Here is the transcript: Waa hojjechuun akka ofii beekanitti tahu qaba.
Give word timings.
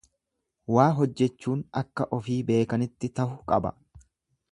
Waa 0.75 0.85
hojjechuun 0.99 1.61
akka 1.83 2.07
ofii 2.19 2.39
beekanitti 2.49 3.11
tahu 3.21 3.37
qaba. 3.53 3.73